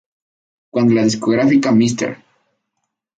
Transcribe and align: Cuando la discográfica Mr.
Cuando 0.71 0.95
la 0.95 1.03
discográfica 1.03 1.71
Mr. 1.71 2.17